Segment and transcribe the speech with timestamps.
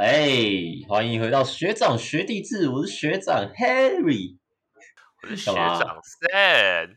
[0.00, 0.30] 哎，
[0.88, 4.38] 欢迎回到学长学弟制，我是学长 Harry，
[5.22, 6.96] 我是学长 Sam。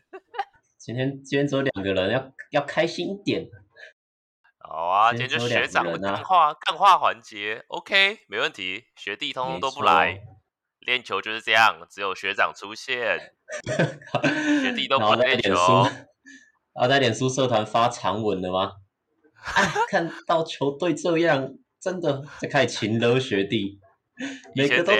[0.78, 3.46] 今天今天只有两个人，要要开心一点。
[4.58, 8.84] 好啊，今天就学长的干话干话环节，OK，没问题。
[8.96, 10.22] 学弟通通都不来，
[10.78, 13.34] 练球就是这样，只有学长出现，
[14.62, 15.54] 学弟都不练球。
[16.72, 18.72] 啊，在脸书社团发长文了吗？
[19.56, 21.52] 哎，看到球队这样。
[21.84, 23.78] 真的在开始情勒学弟，
[24.56, 24.98] 每个都迟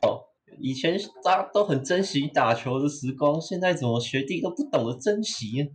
[0.00, 0.24] 到。
[0.58, 5.68] 以前大家都很珍惜打球的时光，现在怎么学弟都不懂得珍惜呢？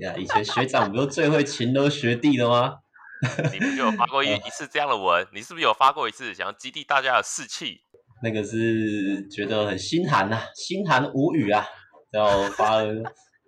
[0.00, 2.76] 呀，以前学长不就最会情勒学弟的吗？
[3.52, 5.26] 你不就有发过一 一次这样的文？
[5.34, 7.80] 你是不是有发过一次想要激励大家的士气？
[8.22, 11.66] 那个是觉得很心寒呐、啊，心寒无语啊，
[12.10, 12.94] 然后发了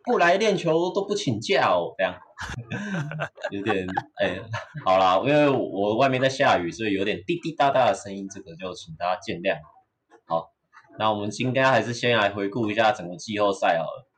[0.04, 2.14] 不来练球都不请假哦，这样。
[3.50, 4.40] 有点哎、
[4.84, 9.58] 好啦，因为我外面在下雨，所以有点滴滴答答的声音，这个就请大家见谅。
[10.26, 10.50] 好，
[10.98, 14.08] 那我们今天还是先来回顾一下整个季后赛好了。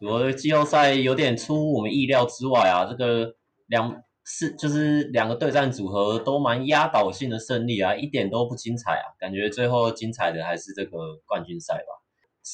[0.00, 3.34] 我的季后赛有点出乎我们意料之外啊，这个
[3.66, 11.97] 两是就是两个对战组合都蛮压倒性的胜利啊，一点都不精彩啊，感觉最后精彩的还是这个冠军赛吧。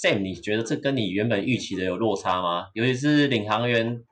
[0.03, 2.69] Sam，你觉得这跟你原本预期的有落差吗？
[2.75, 4.03] 尤其是领航员。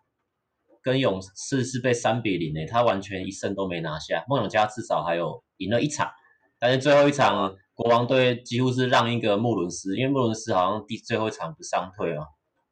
[0.84, 4.24] 跟勇士是被三比零诶，他完全一胜都没拿下。
[4.26, 6.10] 梦想家至少还有赢了一场，
[6.58, 12.26] 但是最后一场国王队几乎是让一个穆伦斯，因为穆伦斯好像第最后一场不伤退嘛，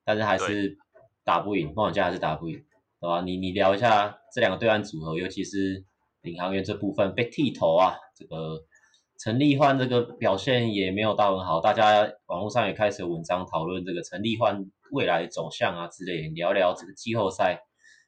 [0.05, 0.77] 但是还是
[1.23, 2.57] 打不赢，梦想家还是打不赢，
[3.01, 3.21] 对吧？
[3.21, 5.85] 你你聊一下这两个对岸组合，尤其是
[6.23, 8.59] 领航员这部分被剃头啊，这个
[9.23, 17.61] 陈立焕这个表现也没有到很好，大家网络上也开始有文章讨论这个陈立焕未来走向啊之类，聊聊这个季后赛。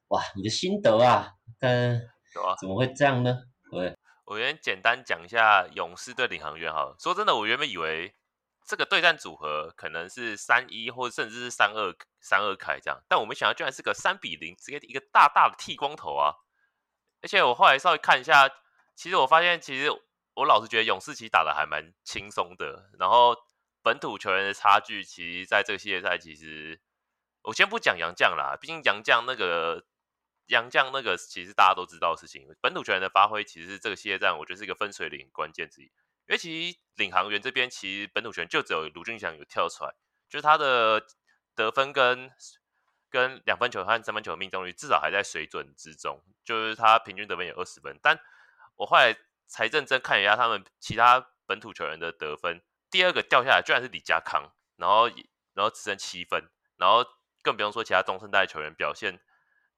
[0.08, 2.00] 哇，你的心得啊，跟
[2.58, 3.36] 怎么会这样呢？
[3.70, 6.96] 对，我先简单讲一下勇士对领航员好了。
[6.98, 8.14] 说真的，我原本以为
[8.66, 16.32] 这个对战组合可能是三一或者甚至是三二三二开这样，但我没想到居然是个三比零，直接一个大大的剃光头啊！
[17.20, 18.48] 而且我后来稍微看一下，
[18.96, 19.90] 其实我发现，其实
[20.34, 22.90] 我老是觉得勇士其实打得还蛮轻松的。
[22.98, 23.36] 然后
[23.82, 26.80] 本土球员的差距，其实在这个系列赛，其实
[27.42, 29.84] 我先不讲杨将啦，毕竟杨将那个。
[30.48, 35.84] 杨将那个其实大家都知道的事情，本土球员的发挥其实这个系列战，我觉得是一个分水岭关键之一。
[35.84, 35.92] 因
[36.28, 39.94] 为其实领航员这边其实本土球员就只有卢俊祥有跳出来，
[40.28, 41.06] 就是他的
[41.54, 42.30] 得分跟
[43.08, 47.98] 跟两分球和三分球的命中率至少还在水准之中，就是他平均得分有二十分。
[48.02, 48.20] 但
[48.74, 49.16] 我后来
[49.52, 55.08] 才认真看一下他们其他本土球员的得分，第二个掉下来居然是李家康，然后
[55.54, 57.04] 然后只剩七分，然后
[57.42, 59.20] 更不用说其他中生代球员表现。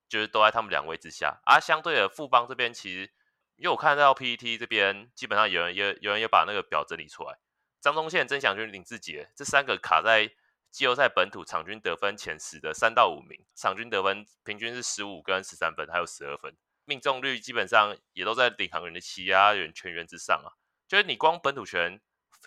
[0.07, 3.11] 就是都在他们两位之下，而、相对的富邦这边，其实
[3.57, 7.39] 因为我看到 PTT 这边，基本上有人也有人也把那个表整理出来，
[7.81, 10.31] 张宗宪、曾祥军、林志杰这三个卡在
[10.71, 20.53] 季后赛本土场均得分前十的三到五名，场均得分平均是十五跟十三分，还有十二分，命中率基本上也都在领航员的其他人全员之上啊。
[20.89, 22.00] 就是你光本土权，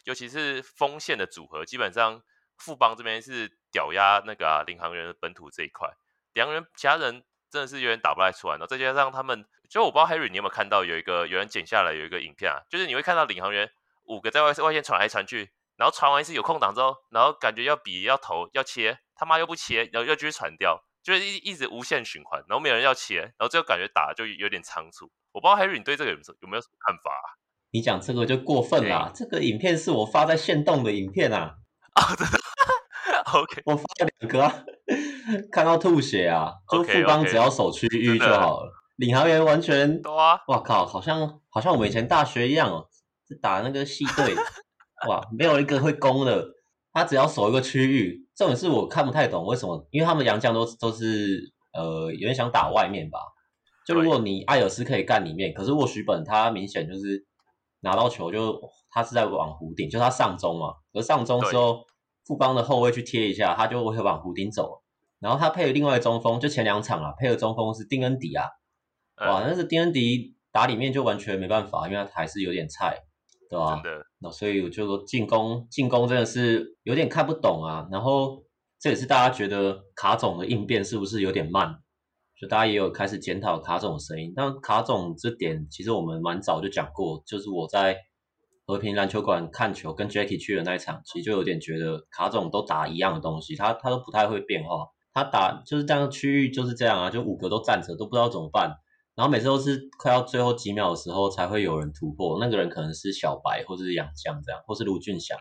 [0.05, 2.21] 尤其是锋线的组合，基本上
[2.57, 5.89] 富邦这边是屌压那个、啊、领航员的本土这一块，
[6.33, 7.23] 两人其他人。
[7.49, 13.71] 真的是有点打不太出来，然后再加上他们，就我不知道 Harry 你有没有看到有一个有人剪下来有一个影片啊，就是你会看到领航员
[14.03, 25.09] 五个在外外线传来传去，然后传完一次有空档之后，然后感觉要比要投要切，他妈又不切，然后又继续传掉，就是一一直无限循环，然后没有人要切，然后最后感觉打就有点仓促。
[25.31, 27.39] 我不知道 Harry 你对这个有有没有什么看法啊？
[27.71, 31.55] 你讲这个就过分了，这个影片是我发在线动的影片啊。
[31.95, 32.37] 啊，真的。
[33.31, 34.53] OK，我发了两个、啊，
[35.49, 36.51] 看到吐血啊！
[36.69, 38.67] 就富邦只要守区域就好了。
[38.67, 38.73] Okay, okay.
[38.97, 42.89] 领航员完全，哇靠，好像好像我们以前大学一样哦，
[43.29, 44.35] 是打那个系队，
[45.07, 46.47] 哇，没有一个会攻的，
[46.91, 48.26] 他只要守一个区域。
[48.37, 53.19] 这种是我看不太懂为什么，因为他们洋将都都是呃有点想打外面吧。
[53.85, 57.25] 就如果你艾尔斯可以干里面，可是沃许本他明显就是
[57.81, 58.61] 拿到球就
[58.91, 61.83] 他是在往弧顶，就他上中嘛，而上中之后。
[62.27, 64.81] 富邦的后卫去贴一下，他就会往弧顶走。
[65.21, 68.43] 然后他配了另外中锋，就前两场啊，配的中锋是丁恩迪啊。
[69.25, 72.97] 哇，但是丁恩迪打里面就完全没办法，因为他还是有点菜，
[73.49, 73.75] 对吧？
[73.75, 74.05] 真的。
[74.19, 77.87] 那所以我就说进攻进攻真的是有点看不懂啊。
[77.91, 78.43] 然后
[78.79, 81.75] 这也是大家觉得卡总的应变是不是有点慢？
[82.39, 84.33] 就大家也有开始检讨卡总的声音。
[84.35, 87.97] 但卡总这点其实我们蛮早就讲过，就是我在。
[88.69, 98.75] 和平篮球馆看球，跟 Jacky 去的那一场，其实就有点觉得卡总都打一样的东西，他他都不太会变化，他打就是这样区域就是这样啊，就五个都站着，都不知道怎么办。
[99.17, 105.35] 然后每次都是快要最后几秒的时候才会有人突破，那个人可能是小白或者是杨将这样，或是卢俊祥，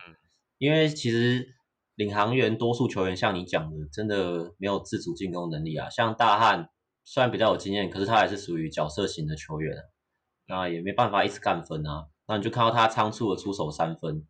[0.56, 1.46] 因为其实
[1.94, 5.90] 领航员多数球员像你讲的，真的没有自主进攻能力啊。
[5.90, 6.70] 像大汉
[7.05, 9.76] 虽然比较有经验，可是他还是属于角色型的球员，
[10.49, 12.06] 那也没办法一直干分啊。
[12.26, 14.26] 那你就看到他仓促的出手三分，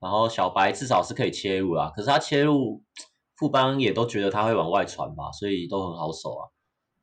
[0.00, 2.82] 然后小白至少是可以切入啊，可是他切入
[3.38, 6.50] 富邦也都觉得他会往外传吧，所以都很好守啊。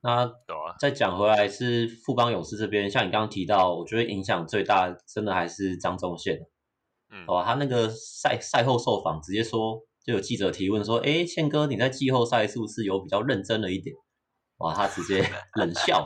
[0.02, 0.32] 那
[0.80, 6.38] 再讲回来是富邦勇士这边，像你刚刚提到，我觉得影响最大真的还是张宗宪，
[7.12, 13.96] 嗯，哦，他那个赛赛后受访直接说，就有记者提问说，诶，宪哥你在季后赛是不是有比较认真了一点？
[14.60, 16.06] 哇，他直接冷笑，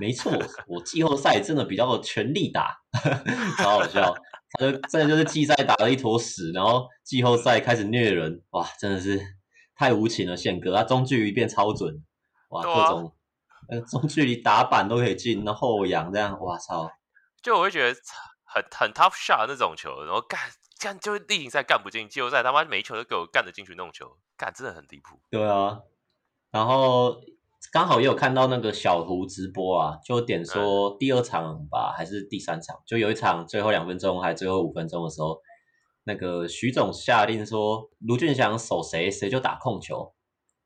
[0.00, 0.32] 没错，
[0.66, 2.74] 我季后赛真的比较全力打，
[3.58, 4.14] 超好笑，
[4.52, 9.20] 他就真的就是季赛打了一坨屎，然后季后赛开始虐人，哇，真的是
[9.74, 12.02] 太无情了，宪哥，他中距离变超准，
[12.48, 13.12] 哇，各种。
[13.68, 16.88] 呃，中距离打板都可以进，然后后仰这样，哇操！
[17.42, 17.98] 就我会觉得
[18.44, 20.38] 很很 tough shot 那种球，然后干
[20.78, 25.18] 干就例行赛干不进，季后赛他妈每一球都给我干得进去那种球，干真的很离谱。
[25.30, 25.80] 对啊，
[26.52, 27.16] 然后
[27.72, 35.40] 刚好也有看到那个小胡直播啊，就点说第二场吧，还是第三场，就有一场最后两分钟还最后五分钟的时候，
[36.04, 40.14] 那个徐总下令说卢俊祥守谁谁就打控球，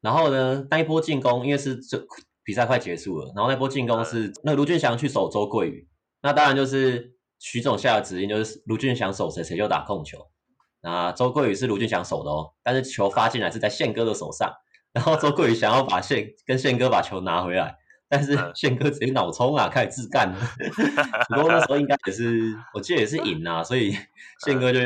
[0.00, 2.06] 然后呢那一波进攻因为是这。
[2.42, 5.88] 比赛快结束了，然后那波进攻是那卢俊祥去守周桂宇，
[6.22, 10.18] 那当然就是徐总下的指令，就是卢俊祥守谁谁就打控球。
[10.82, 14.50] 那周桂宇是卢俊祥守的哦，但是球发进来是在宪哥的手上，
[14.92, 17.76] 然后周桂宇想要把宪跟宪哥把球拿回来，
[18.08, 20.38] 但是 宪哥直接脑冲啊，开始自干了。
[21.28, 23.94] 不过那时候应该也是，我记得也是赢啊，所以
[24.44, 24.78] 宪哥就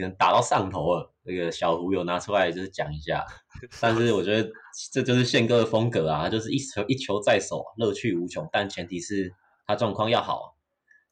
[0.00, 1.12] 可能打到上头了。
[1.22, 3.24] 那个小胡有拿出来就是讲一下，
[3.80, 4.50] 但是我觉得
[4.92, 8.48] 这就是宪哥的风格啊，他就是一球一球在手，乐趣无穷。
[8.50, 9.32] 但前提是
[9.66, 10.56] 他状况要好，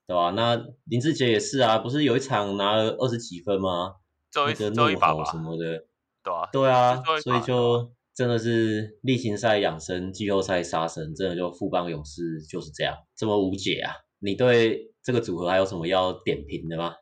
[0.06, 0.30] 对吧？
[0.30, 3.96] 那林志杰也是啊，不是有一场拿了二十几分吗？
[4.34, 5.84] 那个怒吼什么的，
[6.22, 13.92] 对啊，对啊，所以就真的是例行赛养生，季后赛杀神，真的就富邦勇士就是这样这么无解啊！
[14.18, 16.94] 你对这个组合还有什么要点评的吗？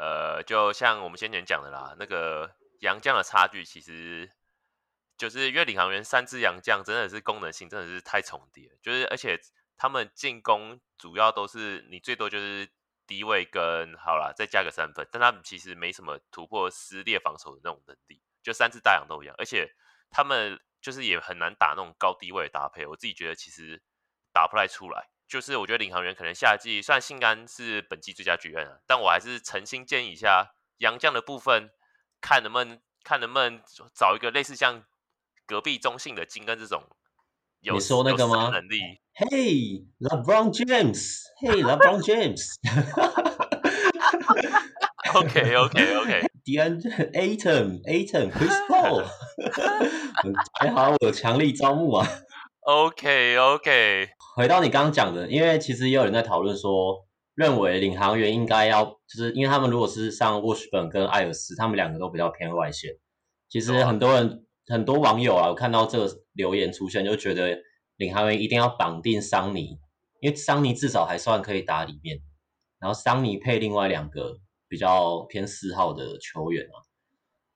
[0.00, 4.32] 呃，就像我们先前讲的啦，那个洋将的差距，其实
[5.18, 9.38] 就是因为领航员三支洋将真的是功能性真的是太重叠，就是而且
[9.76, 12.66] 他们进攻主要都是你最多就是
[13.06, 19.70] 低位跟好啦，再加个三分，但他们其实没什么突破撕裂防守的那种能力，就三支大洋都一样，而且
[20.08, 23.82] 他们就是也很难打那种高低位的搭配，我自己觉得其实
[24.32, 25.10] 打不太出来。
[25.30, 31.70] 就是我觉得领航员可能夏季虽然信安是本季最佳剧院啊，但我还是诚心建议一下杨将的部分，
[32.20, 33.62] 看能不能看能不能
[33.94, 34.82] 找一个类似像
[35.46, 36.82] 隔壁中信的金根这种
[37.60, 38.50] 有你说那个吗？
[38.52, 38.80] 能力
[39.14, 42.56] ？Hey LeBron James，Hey LeBron James。
[45.14, 46.26] OK OK OK。
[46.42, 49.04] DeAndre Ayton，Ayton，Chris Paul。
[50.58, 52.08] 还好我有强力招募啊。
[52.62, 54.08] OK OK。
[54.36, 62.94] 回到你刚刚讲的，因为其实也有人在讨论说，认为领航员应该要，就是因为他们如果是上沃什本跟艾尔斯，他们两个都比较偏外线。
[63.48, 67.58] 其实很多人、很多网友啊，我看到这个留言出现，就觉得
[67.96, 69.78] 领航员一定要绑定桑尼，
[70.20, 72.18] 因为桑尼至少还算可以打里面，
[72.78, 76.76] 然后桑尼配另外两个比较偏四号的球员啊，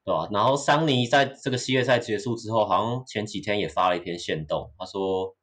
[0.04, 0.28] 对吧？
[0.32, 5.34] 然后桑尼在这个系列赛结束之后，好像前几天也发了一篇限动，他说。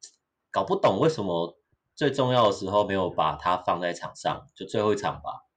[0.54, 1.56] 搞不懂为什么
[1.96, 5.48] 最重要的时候没有把他放在场上，就最后一场吧，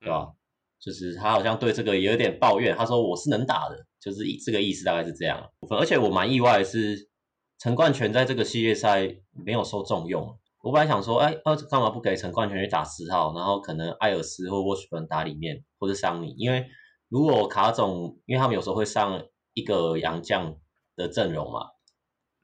[0.00, 0.32] 对吧？
[0.80, 5.50] 就是他好像对这个也有点抱怨，他说我是能打的，就是以这个意思大概是这样。
[5.78, 7.10] 而且我蛮意外的是，
[7.58, 9.06] 陈冠泉在这个系列赛
[9.44, 10.38] 没有受重用。
[10.62, 16.34] 我本来想说，哎，那干嘛不给陈冠泉去打四号，然后可能艾尔斯或沃许本打里面，或者桑尼？
[16.38, 16.66] 因为
[17.08, 20.56] 如果卡总，因为他们有时候会上一个洋将
[20.96, 21.60] 的阵容嘛。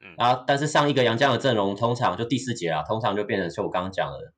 [0.00, 0.44] 嗯啊！
[0.46, 4.34] 但是上一个洋将的阵容，通常就第四节啊，通常就变成就我刚刚讲的，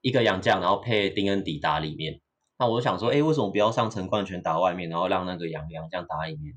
[0.00, 2.20] 一个洋将，然后配丁恩迪打里面。
[2.58, 6.54] 那我就想说，哎，为什么不要上陈冠全打外面，然后让那个杨洋将打里面？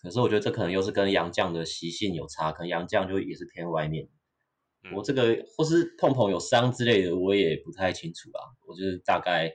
[0.00, 4.08] 可是我觉得这可能又是跟杨将的习性有差，可能杨将就也是偏外面。
[4.94, 8.40] 我这个或是碰碰有伤之类的，我也不太清楚啊。
[8.66, 9.52] 我就是大概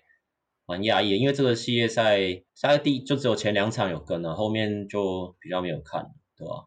[0.66, 2.20] 蛮讶异，因为这个系列赛
[2.54, 6.04] 赛第就只有前两场有跟了，后面就比较没有看，
[6.36, 6.66] 对吧？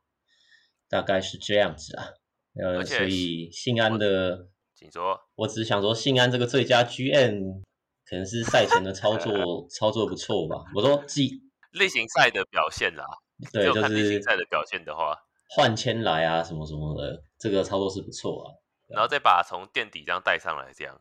[0.88, 2.08] 大概是这样子啊，
[2.54, 7.62] 呃，所以信安的，请说，我只想说信安这个最佳 GM
[8.08, 9.32] 可能是赛前的操作
[9.68, 10.64] 操作不错吧。
[10.74, 13.04] 我说季 例行赛的表现啦，
[13.52, 15.14] 对，就是例行赛的表现的话，
[15.50, 18.54] 换签来啊什么什么的，这个操作是不错啊。
[18.86, 20.98] 然后再把从垫底这样带上来，这样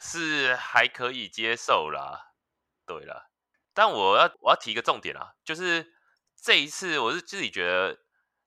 [0.00, 2.27] 是还可以接受啦。
[2.88, 3.26] 对啦，
[3.74, 5.92] 但我要我要提一个重点啊，就是
[6.42, 7.98] 这一次我是自己觉得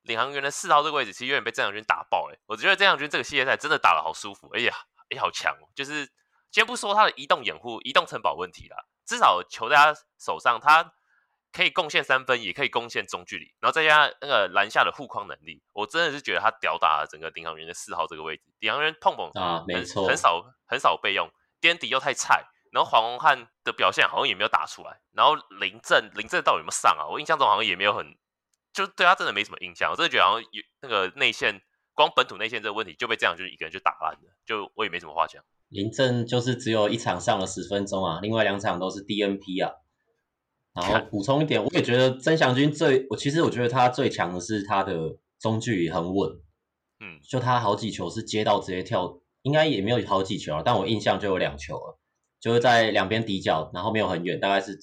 [0.02, 4.76] 领航员的四号这个位置其实有点被郑祥军打爆哎，我觉得郑祥军这个系列赛真的打的好舒服，哎呀
[5.12, 5.70] 也好强哦。
[5.76, 6.12] 就是
[6.52, 10.94] 先不说他的移动掩护、移动城堡问题啦，至少球在他手上，他。
[11.54, 18.44] 可以贡献三分，也可以贡献中距离，然后再加上那个篮下的护框能力，我真的是觉得他吊打了整个领航员的四号这个位置。
[18.60, 21.30] 领航员碰碰啊，没错，很少很少备用，
[21.60, 27.06] 垫底又太菜，然后黄宏汉的表现好像也没有打出来，然后林振林振到底有没有上啊？
[27.08, 28.06] 我印象中好像也没有很，
[28.74, 31.62] 就对他真的没什么印象，我真的觉得好像有那个内线，
[31.94, 35.44] 光本土内线这个问题就被这样就是一个人就打烂了，就我也没什么话讲。
[35.70, 39.76] 林振就是只有一场上了十分钟啊，另外两场都是 DNP 啊。
[40.74, 46.30] 然后补充一点，我也觉得曾祥军最，我其实我觉得他最强的是他的中距离很稳，
[47.02, 52.00] 嗯，就他好几球是接到直接跳，应该也没有好几球，但我印象就有两球了，
[52.42, 54.78] 就是在两边底角，然后没有很远，大概是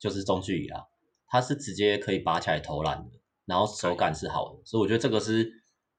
[0.00, 0.86] 就是中距离啦，
[1.28, 3.10] 他是直接可以拔起来投篮的，
[3.44, 5.52] 然后手感是好的，所以我觉得这个是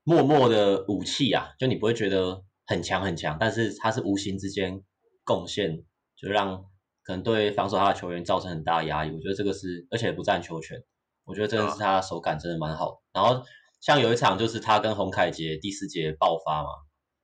[0.03, 4.83] 默默的武器啊，就你不会觉得很强很强，但是他是无形之间
[5.23, 5.85] 贡献，
[6.17, 6.65] 就让。
[7.05, 10.81] 可能对防守他的球员造成很大的压力，我觉得这个是，而且不占球权，
[11.25, 13.03] 我觉得真的是他的手感真的蛮好。
[13.11, 13.43] 然后
[13.81, 16.69] 像有一场就是他跟洪凯杰第四节爆发嘛，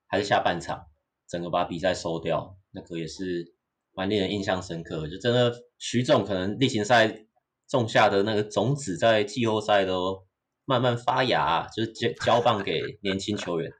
[0.05, 0.87] 还是下半场，
[1.29, 3.55] 整个把比赛收掉，那个也是
[3.99, 5.07] 蛮令人印象深刻。
[5.07, 7.25] 就真的徐总可能例行赛
[7.67, 10.25] 种下的那个种子，在季后赛都
[10.65, 13.71] 慢慢发芽，就是交交棒给年轻球员。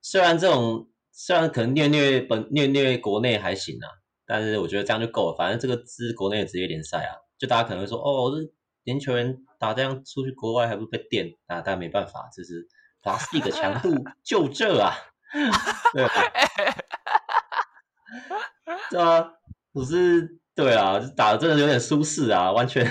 [0.00, 3.88] 虽然这种虽然可能虐虐本虐虐国内还行啊。
[4.26, 8.38] 但是我觉得这样就够了，反正这个是国内的职业联赛啊，就大家可能会说，哦，这
[8.84, 11.60] 年轻球员打这样出去国外还不被电啊？
[11.60, 12.66] 但没办法，这是
[13.02, 14.96] Plus League 的强度 就这啊，
[15.92, 16.10] 对吧？
[18.90, 19.28] 对啊，
[19.74, 22.86] 我是对啊，打的真的有点舒适啊，完全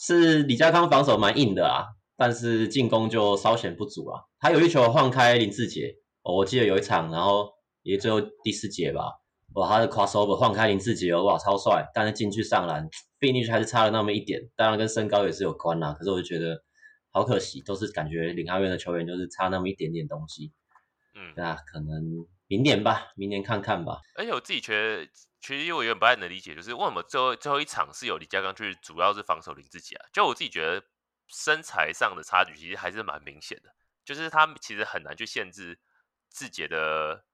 [0.00, 1.84] 是李家康防守蛮硬的啊，
[2.16, 4.22] 但是进攻就稍显不足啊。
[4.38, 7.50] 他有一球换开林志杰，哦，我记得有一场，然后
[7.82, 9.10] 也最后第四节吧。
[9.54, 11.84] 哇，他的 crossover 换开林志杰，哇，超帅！
[11.92, 12.88] 但是进去上篮
[13.18, 14.40] ，finish 还是差了那么一点。
[14.54, 15.94] 当然跟身高也是有关啦。
[15.94, 16.62] 可是我就觉得
[17.10, 20.52] 好可惜，都是感觉领航员的球员就是差那么一点点东西。
[21.16, 24.00] 嗯，那可能明年吧，明年看看吧。
[24.16, 25.08] 而且我自己觉得，
[25.40, 30.06] 其实我有点不太能理解，就是为什么最后最后一场是有李佳刚去主要是防守林志杰啊？
[30.12, 30.84] 就我自己觉得
[31.28, 33.70] 身材上的差距其实还是蛮明显的，
[34.04, 35.78] 就是他其实很难去限制
[36.30, 37.24] 志杰的。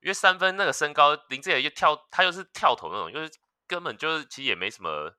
[0.00, 3.30] 因为三分那个身高，林志杰又跳，他又是跳投那种，就是
[3.68, 5.14] 根本就是其实也没什么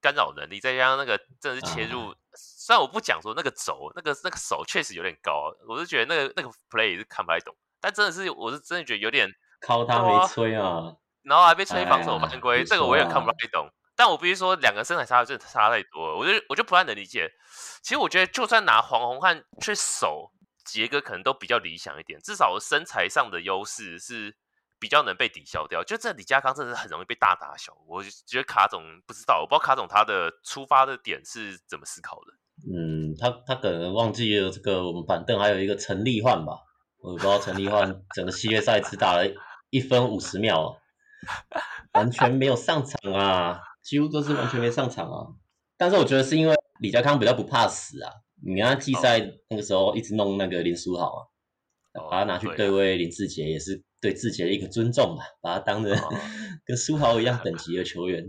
[0.00, 7.54] 干扰能力，再加上那个真的是切入，嗯、虽然我不讲说那个轴，那个那个手确实有点高，我是觉得那个那个 play 也是看不太懂，
[7.86, 13.68] 但真的是我是真的觉得有点靠他没吹啊，然后还被吹防守犯规，哎、这个我也看不太懂。
[13.94, 17.30] 但我必须说，两个身材差真的差太多了，我就我就不太能理解。
[17.82, 20.32] 其实我觉得就算拿黄宏汉去守。
[20.68, 24.34] 杰哥可能都比较理想一点，至少身材上的优势是
[24.80, 25.84] 比较能被抵消掉。
[25.84, 32.32] 就这李佳康真的是很容易被大打小，我觉得卡总不知道，我不知道卡总他的出发的点是怎么思考的。
[32.68, 36.58] 嗯，他他可能忘记了这个我们板凳还有一个陈立焕吧，
[37.00, 39.26] 我不知道陈立焕整个系列赛只打了
[39.70, 40.76] 一分五十秒，
[41.92, 45.26] 完全没有上场啊，几乎都是完全没上场啊。
[45.76, 48.10] 但是我觉得是因为李家康比较不怕死啊。
[48.42, 51.30] 你看季赛那个时候一直弄那个林书豪
[51.92, 55.90] 啊，把他拿去对位林志杰，也是对志杰的一个尊重吧，把他当成
[56.66, 58.24] 跟书豪一样等级的球员。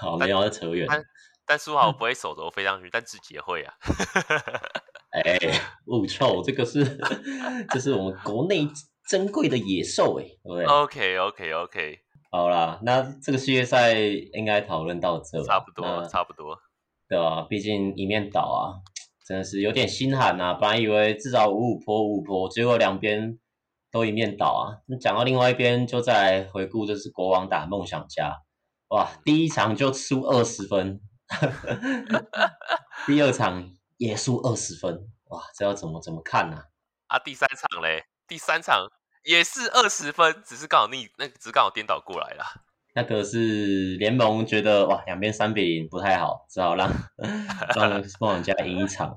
[0.00, 0.86] 好，没有扯远。
[1.46, 3.74] 但书豪不会手肘飞上去，但志杰会啊。
[5.10, 5.38] 哎，
[5.86, 6.98] 物臭，这个是
[7.70, 8.68] 这是我们国内
[9.08, 11.98] 珍贵的野兽哎，对不对？OK OK OK，
[12.30, 16.56] 好啦，那这个系列赛应该讨论到这，差不多，差不多，
[17.08, 17.42] 对吧？
[17.48, 18.80] 毕竟一面倒啊。
[19.26, 23.38] 真的是有点心寒呐、啊，本来以为至少五五坡五五波，结果两边
[23.92, 24.82] 都一面倒啊。
[24.88, 28.42] 那讲到另外一边，就再来回顾，就是国王打梦想家，
[28.88, 31.00] 哇，第一场就输二十分，
[33.06, 36.64] 第二场也输二十分，哇，这要怎么怎么看呢、啊？
[37.08, 38.88] 啊，第三场嘞，第三场
[39.24, 42.42] 也是二十分，只是刚好逆，那只是刚好颠倒过来了。
[42.94, 46.90] 那个是联盟觉得哇，两边三比零不太好，只好让
[47.76, 49.14] 让梦想家赢一场。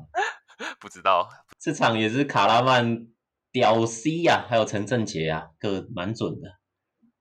[0.81, 3.07] 不知道这场也是卡拉曼
[3.53, 6.49] 屌 C 呀、啊，还有陈正杰啊，各蛮准的。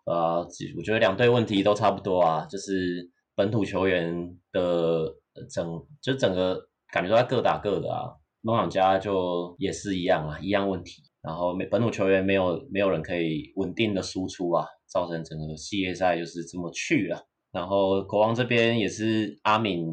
[0.04, 0.44] 呃，
[0.76, 5.14] 我觉得两队问题都差不多啊，就是本土球员的
[5.48, 8.14] 整，就整个感觉都在各打各的啊。
[8.42, 11.02] 梦想家就也是一样啊，一样问题。
[11.22, 17.24] 然后没本土球员没有没有人可以稳定的输出啊，造成整个系列赛就是这么去了。
[17.52, 19.86] 然后国王这边也是阿敏，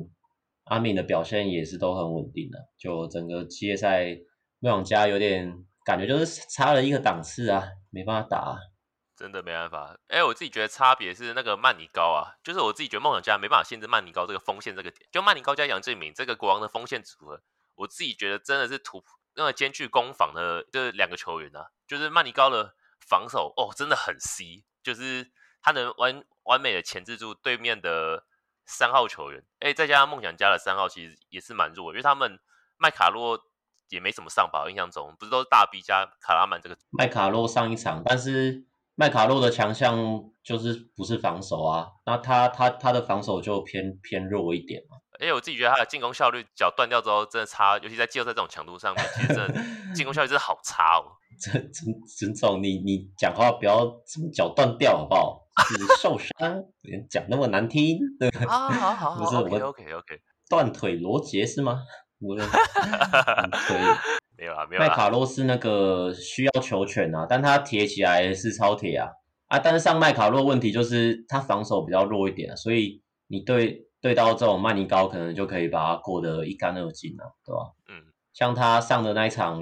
[0.64, 4.18] 阿敏的表现也是都很稳定的，就整个系列赛
[4.60, 5.54] 梦想家有点
[5.86, 8.58] 感觉就是差了一个档次啊，没办法打。
[9.20, 17.42] 真的没办法，哎，我自己觉得差别是那个曼尼高啊，就是我自己觉得梦想家没办法限制曼尼高这个锋线这个点，就曼尼高加杨敬敏这个国王的锋线组合，
[17.76, 19.04] 我自己觉得真的是突
[19.36, 25.30] 那个兼具攻防的这两个球员啊，就是曼尼高的防守哦真的很 C，就是
[25.62, 28.24] 他能完完美的钳制住对面的
[28.66, 32.40] 三号球员，哎，再加上梦想家的三号其实也是蛮弱，因为他们
[32.78, 33.38] 麦卡洛
[33.90, 38.69] 也没什么上吧，印象中不是都是大 B 加卡拉曼这个麦卡洛上一场，但是。
[39.00, 39.98] 麦卡洛的强项
[40.44, 44.98] 就是不是防守啊，那他他他的防守就偏偏弱一点嘛。
[45.22, 49.54] 而且我自己觉得他的进攻效率脚断掉之后真的差，尤其在季后赛这种强度上面，其实真的
[49.96, 51.16] 进攻效率真的好差哦。
[51.42, 51.88] 陈陈
[52.18, 55.48] 陈总，你你讲话不要什么脚断掉好不好？
[55.64, 56.62] 是受伤，
[57.10, 57.98] 讲那么难听。
[58.20, 61.80] 对啊，好好好，不是 OK OK OK，断腿罗杰是吗？
[62.20, 62.46] 我的
[63.66, 63.80] 腿。
[64.40, 64.88] 没有啊，没有啊。
[64.88, 69.10] 麦卡洛是那个需要球权啊，但他铁起来是超铁啊
[69.48, 69.60] 啊！
[69.60, 77.74] 但是上麦卡洛问题就是他防守比较弱一点啊，所以你对对到这种曼尼高，可能就可以把他过得一干二净啊，对吧？
[77.90, 79.62] 嗯，像他上的那一场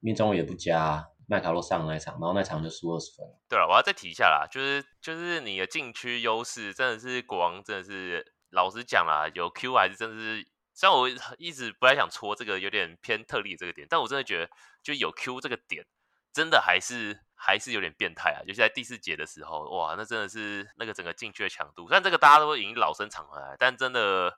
[0.00, 3.24] 命中也不佳，麦卡洛上的那一场，然后那场就输二十分。
[3.48, 10.48] 对了，我要再提一下啦，就是就是你的禁区优势真的是国王，真的是老实讲啦，有 Q 还是真的是。
[10.76, 14.50] 虽然我一直不太想戳这个有点偏特例这个点，但我真的觉得
[14.82, 15.86] 就有 Q 这个点，
[16.34, 18.44] 真的还是还是有点变态啊！
[18.44, 21.88] 尤其在第四节的时候，哇，那真的是那个整个禁区的强度。
[21.88, 24.30] 虽然这个大家都已经老生常谈了，但真的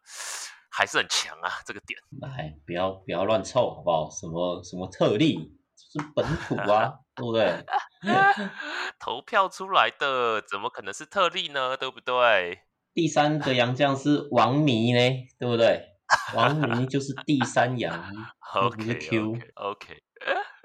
[0.71, 1.51] 还是很强啊！
[1.67, 4.09] 这个点，哎，不要不要乱凑好不好？
[4.09, 5.35] 什么什么特例，
[5.75, 7.65] 就是本土啊，对不对？
[9.01, 11.77] 投票出来的怎么可能是特例呢？
[11.77, 12.61] 对不对？
[12.95, 15.01] 第三个洋将是王迷呢，
[15.37, 15.98] 对不对？
[16.35, 17.93] 王明就是第三洋，
[18.77, 19.39] 不是 Q。
[19.55, 20.03] OK，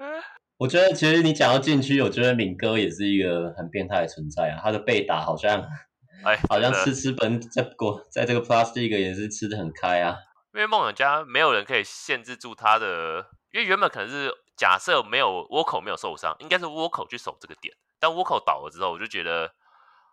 [0.56, 4.60] 我觉得其实你讲到禁区，我觉得敏哥也是一个很变态的存在啊。
[4.62, 5.62] 他的被打好像，
[6.24, 10.16] 哎， 好像吃吃本在过在这个 Plus League 也是吃的很开啊。
[10.54, 17.74] 因为梦想家没有人可以限制住他的，因为原本可能是假设没有倭寇没有受伤，应该是倭寇去守这个点。
[17.98, 19.52] 但倭寇倒了之后，我就觉得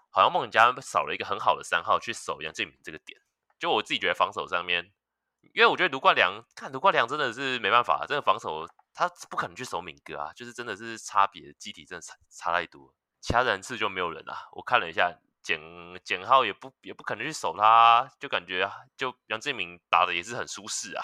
[0.09, 3.19] 好像梦想家少了一个很好的三号去守杨敬敏这个点。
[3.59, 4.91] 就我自己觉得防守上面。
[5.53, 14.35] 因为我觉得卢冠良，看卢冠良真的是没办法，这个防守他不可能去守敏哥啊，就是真的是差别机体真的差差太多，其他人次就没有人啊。
[14.53, 15.59] 我看了一下简
[16.03, 21.03] 简浩也不也不可能去守他，就感觉就杨振明打的也是很舒适啊。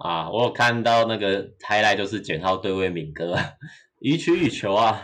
[0.00, 3.36] 啊，我有看到那个 highlight 就是简浩对位敏哥，
[4.00, 5.02] 予取予求啊。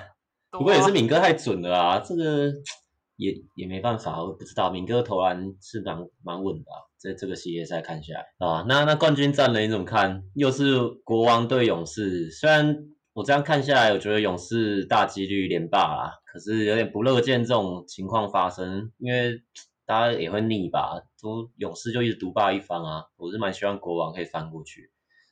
[0.51, 2.51] 不过也是敏哥太准了啊，这个
[3.17, 6.88] 也也没办法，我不知道敏哥投篮是蛮蛮稳的啊。
[6.99, 9.61] 在这个系列赛看下来啊，那那冠军战呢？
[9.61, 10.25] 你怎么看？
[10.35, 12.29] 又是国王对勇士。
[12.33, 12.77] 虽然
[13.13, 19.41] 我这样看下来，我觉得勇士大几率连霸啦，可是有点不乐见这种情况发生，因为
[19.87, 21.01] 大家也会腻吧。
[21.23, 24.91] 都勇士就一直独霸一方啊，我是蛮希望国王可以翻过去。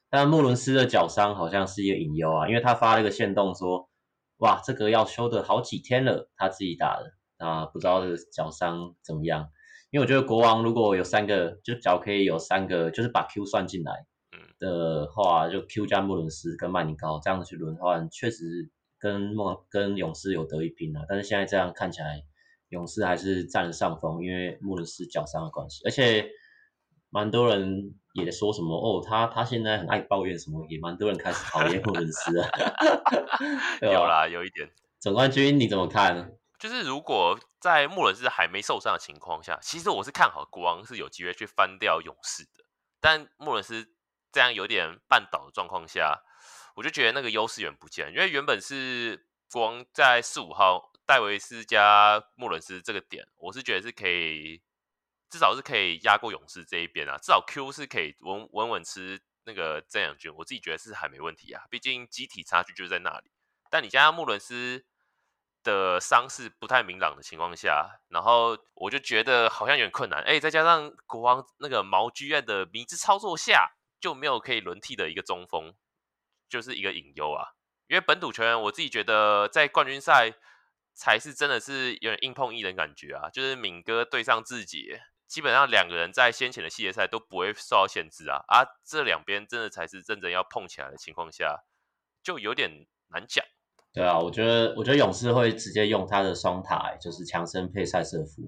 [0.08, 3.88] 但穆伦斯的脚伤好像是一个隐忧啊，因为他发了一个线动说，
[4.38, 7.12] 哇，这个要休的好几天了，他自己打的
[7.44, 9.48] 啊，不知道这个脚伤怎么样。
[9.96, 14.04] 因为我觉得国王如果有三个，就只要可以有三个，就是把 Q 算进来
[14.58, 21.06] 的话，就 Q 加穆伦斯跟曼尼高这样子去轮换，确实跟梦跟勇士有得一拼啊。
[21.08, 22.22] 但是现在这样看起来，
[22.68, 26.28] 勇士还是占了上风，因为穆伦斯脚伤的关系，而且
[27.08, 32.46] 蛮多人也说什么哦，他他现在很爱抱怨什么，也蛮多人开始讨厌穆伦斯 了。
[33.80, 34.68] 有啦，有一点。
[35.00, 36.32] 总冠军你怎么看？
[36.66, 42.64] 就是如果在穆伦斯还没受伤的情况下，其实我是看好国王是有机会去翻掉勇士的。
[43.00, 43.94] 但穆伦斯
[44.32, 46.20] 这样有点绊倒的状况下，
[46.74, 48.10] 我就觉得那个优势远不见。
[48.10, 54.60] 因为原本是国王在四五号戴维斯加穆伦斯这个点，我是觉得是可以，
[55.30, 57.16] 至少是可以压过勇士这一边啊。
[57.18, 61.62] 至少 Q 是可以稳稳稳吃那个真阳军，我自己觉得是还没问题啊。
[61.70, 63.30] 毕竟机体差距就在那里。
[63.70, 64.84] 但你加穆伦斯。
[65.66, 70.22] 的伤势不太明朗的情况下，然后我就觉得好像有点困难。
[70.22, 75.74] 哎，再加上国王那个毛剧院的迷之操作下，就没有可以轮替的一个中锋，
[76.48, 77.52] 就是一个隐忧啊。
[77.88, 80.32] 因为本土球员，我自己觉得在冠军赛
[80.94, 83.28] 才是真的是有点硬碰硬的感觉啊。
[83.28, 88.44] 就是敏哥对上自己，基本上两个人在先前的系列赛都不会受到限制啊。
[88.48, 91.64] 啊，这两边真的才是真正要碰起来的情况下，
[92.22, 93.44] 就有点难讲。
[93.96, 98.42] 对啊，我觉得我觉得勇士会直接用他的双塔，就是强森配赛瑟夫，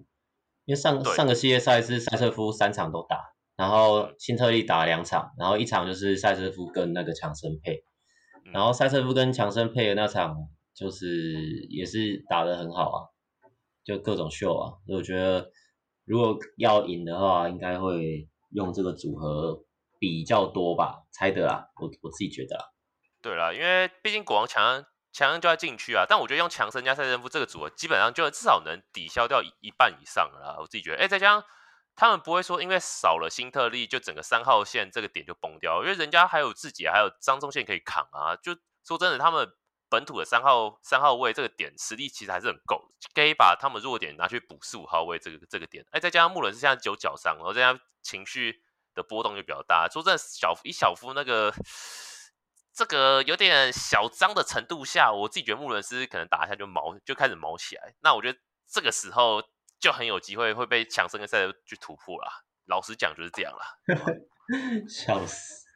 [0.67, 7.83] 因为上上个系列赛是赛瑟夫三场都打，然后辛特利打了两场，然后一场就是赛瑟夫跟那个强森配，
[8.53, 10.37] 然后赛瑟夫跟强森配的那场
[10.75, 11.07] 就是
[11.71, 12.99] 也是打得很好啊，
[13.83, 15.51] 就各种秀啊，所以我觉得
[16.05, 19.65] 如果要赢的话，应该会用这个组合
[19.99, 22.65] 比较多吧，猜的啦，我我自己觉得啦。
[23.23, 24.85] 对啦，因为毕竟国王强。
[25.19, 30.59] 强森就在禁区啊，但我觉得用强森加赛瑟夫这个组合，基本上就至少能抵消掉一一半以上了。
[30.61, 31.45] 我自己觉得，哎、再加上
[31.97, 38.37] 他们不会说因为少了辛特利，就整个三号线这个点就崩掉，因为人家还有自己还有张宗宪可以扛啊。
[38.37, 38.55] 就
[38.85, 39.53] 说真的，他们
[39.89, 45.85] 本土的三号三号位这个点实力其实还是很够，可以把他们弱点拿去补四五号位这个这个点。
[45.91, 48.63] 哎、再加上穆伦是现在有脚伤，然后加上情绪
[48.95, 49.89] 的波动就比较大。
[49.89, 51.53] 说真的，小一小夫那个。
[52.79, 57.93] 这个有点小脏的程度下，我自己觉得穆伦斯可能打一下就毛就开始毛起来。
[58.03, 58.39] 那我觉得
[58.71, 59.43] 这个时候
[59.81, 62.29] 就很有机会会被强森跟赛去突破啦。
[62.67, 63.65] 老实讲就是这样啦。
[64.89, 65.67] 笑死，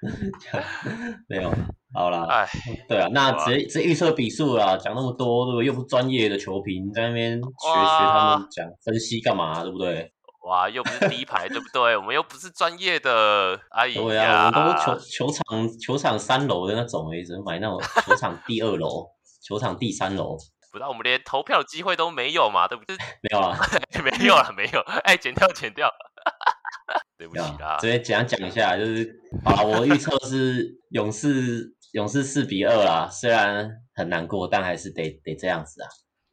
[1.29, 1.53] 没有，
[1.93, 2.25] 好啦。
[2.31, 2.49] 哎，
[2.89, 5.67] 对啊，那直接直接预测比数啦，讲那么多，对不对？
[5.67, 10.15] 又不专业的球评在那边学学他们讲分析干嘛，对不对？
[10.43, 11.97] 哇，又不是第一排，对不对？
[11.97, 19.07] 我们又不是专业的，哎呀，对啊，我们都是球球场球场三楼的那种，哎，只能买那种球场第二楼、
[19.43, 20.37] 球场第三楼。
[20.73, 22.67] 不知道我们连投票的机会都没有嘛？
[22.67, 22.97] 对不对？
[22.97, 23.57] 没有啊，
[24.03, 24.81] 没有了，没有。
[25.05, 25.89] 哎，剪掉，剪掉。
[27.19, 35.89] 对不起啦，直接简单讲一下，就是啊，我预测是勇士勇士四比二啦，虽然很难过，但还是得得这样子啊。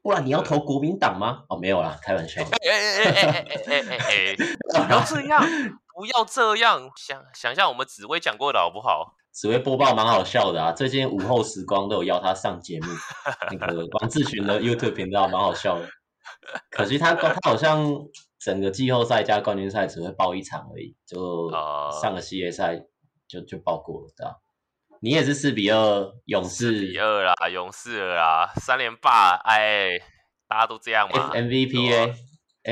[0.09, 1.43] 不然你要投国民党吗？
[1.49, 2.43] 哦，没有啦，开玩笑。
[2.43, 2.73] 不要
[5.05, 5.39] 这样，
[5.93, 6.89] 不要这样。
[6.95, 9.13] 想想一下，我们紫薇讲过的好不好？
[9.31, 12.87] 紫薇播报蛮好笑的啊，最近午后时光都有邀他上节目。
[13.51, 15.87] 那个王志群的 YouTube 频道蛮好笑的。
[16.71, 17.85] 可惜他他好像
[18.39, 21.51] 整个季后赛加冠军赛只会报一场而已，就
[22.01, 22.83] 上个系列赛
[23.27, 24.33] 就就报过了，对吧？
[25.01, 29.97] 你也是四比二勇士，四比二啦，勇士啦，三连霸，哎，
[30.47, 32.13] 大家都这样嘛？MVP 哎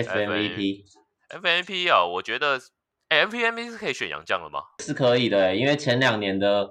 [0.04, 2.60] ，FMVP，FMVP 哦，我觉得，
[3.08, 4.62] 哎，FMVP 是可以选杨将的吗？
[4.80, 6.70] 是可以的，因为前两年的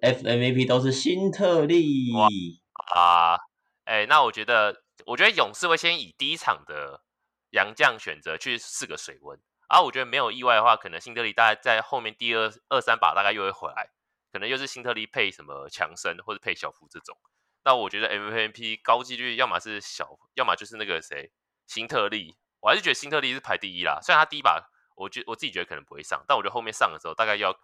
[0.00, 2.10] FMVP 都是新特例。
[2.94, 3.36] 啊，
[3.84, 7.02] 哎，那我觉得，我觉得勇士会先以第一场的
[7.50, 9.38] 杨将选择去试个水温，
[9.68, 13.90] 啊，我觉得没有意外的话，可能新特利大概在后面第二二三把大概又会回来。
[14.34, 17.16] 可能又是新特利配什么强森或者配小福这种，
[17.64, 21.30] 那我觉得 MVP 高几率要么是小，要么就是那个谁
[21.68, 24.00] 新特利，我还是觉得新特利是排第一啦。
[24.02, 27.56] 虽然他第一把，我觉我自己觉得可能不会上，但我觉得后面上的时候大概要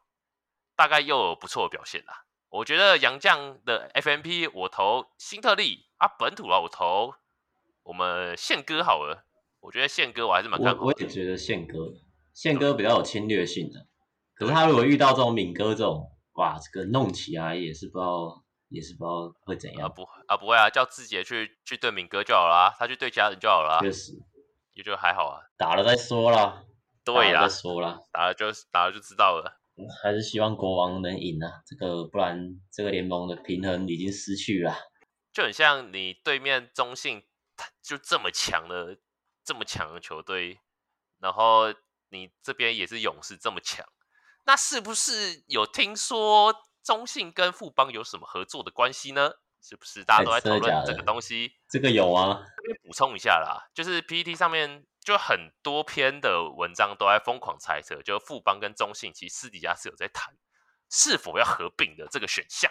[0.76, 2.24] 大概又有不错的表现啦。
[2.50, 7.16] 我觉得杨将的 FMP 我投新特利啊，本土啊我投
[7.82, 9.26] 我们宪哥好了。
[9.58, 10.84] 我觉得宪哥我还是蛮看好。
[10.84, 11.92] 我也觉得宪哥，
[12.32, 13.88] 宪哥比较有侵略性的，
[14.36, 16.16] 可是他如果遇到这种敏哥这种。
[16.40, 19.86] 哇，这个弄起来也是不知道，也是不知道会怎样。
[19.86, 23.78] 啊不啊不会啊，叫志杰去去对敏哥就好了，他去对家人就好了。
[23.82, 24.14] 确实，
[24.72, 25.42] 也就还好啊。
[25.58, 26.64] 打了再说啦，
[27.04, 29.60] 对啦，再说啦，打了就打了就知道了。
[30.02, 34.74] 还是希望国王能赢啊，这个不然这个联盟的平衡已经失去了。
[35.34, 37.22] 就很像你对面中信
[37.82, 38.96] 就这么强的
[39.44, 40.58] 这么强的球队，
[41.18, 41.70] 然后
[42.08, 43.84] 你这边也是勇士这么强。
[44.50, 49.30] 那是不是有听说中信跟富邦有什么合作的关系呢？
[49.62, 51.52] 是不是大家都在讨论这个东西？
[51.68, 52.42] 这个有啊，
[52.82, 60.34] 补充一下啦，就是 PPT 上面就很多篇的文章都在疯狂猜测，就富邦跟中信其实私底下是有在谈
[60.90, 62.68] 是否要合并的这个选项。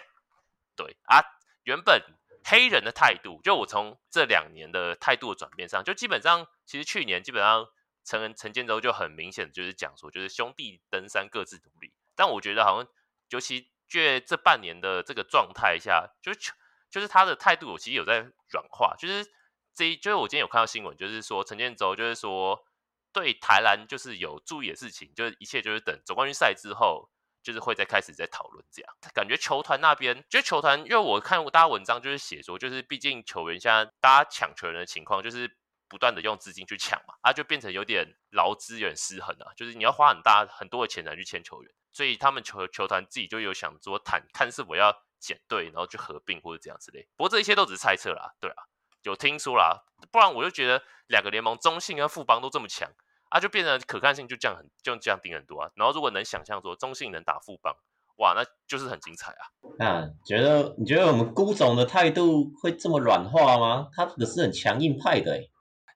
[0.76, 1.24] 对啊，
[1.62, 2.04] 原本
[2.44, 7.66] 黑人的态度，就我从这两年的态度的转变上，就基本上其实去年基本上。
[8.10, 11.94] 陈陈建州就很明显就是讲说，就是兄弟登山各自独立。
[12.16, 12.92] 但我觉得好像，
[13.28, 16.52] 尤其这这半年的这个状态下，就是
[16.90, 18.18] 就是他的态度，我其实有在
[18.48, 18.96] 软化。
[18.98, 19.24] 就是
[19.72, 22.66] 这一，就是我今天有看到新闻，就是说陈建州就是说
[23.12, 27.08] 对台篮就是有注意的事情，就是一切就是等总冠军赛之后，
[27.44, 28.92] 就是会再开始再讨论这样。
[29.14, 35.59] 感觉球团那边，就球团，因为我看大家文章就是写说，就是毕竟球员现在大家抢球员的情况就是。
[35.90, 47.06] 不断的用资金去抢嘛，啊，就变成有点劳资有点失衡了，就是你要花很大很多的钱来去签球员，所以他们球球团自己就有想说谈看是否要减队，然后去合并或者这样之类。
[47.16, 48.62] 不过这一切都只是猜测啦，对啊，
[49.02, 52.88] 有听说啦，不然我就觉得两个联盟中信跟富邦都这么强，
[53.30, 55.70] 啊，就变成可看性就降很就降低很多啊。
[55.74, 57.74] 然后如果能想象说中信能打富邦，
[58.18, 59.42] 哇，那就是很精彩啊。
[59.78, 63.88] 嗯觉得你觉得我们辜总的态度会这么软化吗？
[63.96, 65.50] 他可是很强硬派的诶。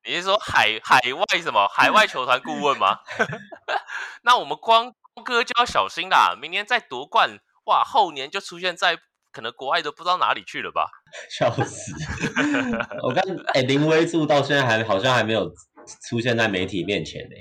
[0.07, 2.99] 你是说海海外什么海外球团顾问吗？
[4.23, 4.93] 那我们光
[5.25, 8.99] 哥就要小心啦，明年再夺冠，哇，后年就出现在
[9.33, 10.91] 可能国外都不知道哪里去了吧？
[11.31, 11.93] 笑死！
[13.03, 13.23] 我看
[13.55, 15.51] 哎、欸，林威助到现在还好像还没有
[16.09, 17.37] 出现在媒体面前呢。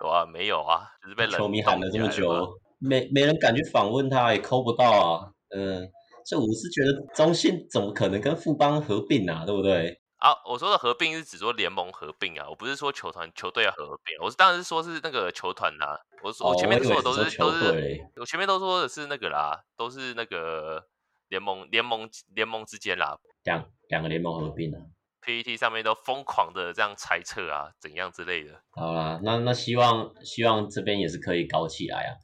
[0.00, 5.30] 有啊，没有啊，就是被球迷喊了这么久，没没人敢去访问他，也抠不到啊。
[5.54, 5.86] 嗯，
[6.26, 9.44] 这我是觉得中信怎么可能跟富邦合并啊？
[9.44, 10.00] 对不对？
[10.18, 16.00] 啊，我说的合并是指说联盟合并啊，我不是说球团球队要合并，我是当然是说是那个球团啦。
[16.22, 20.86] 我说、哦、我前面说的都是，是都是，我前面都说的是那个啦，都是那个
[21.28, 24.80] 联盟联盟联盟之间啦，两两个联盟合并啊。
[25.20, 28.62] PPT 上面都疯狂的这样猜测啊，怎样之类的。
[28.70, 32.16] 好啦，那那希望希望这边也是可以搞起来啊，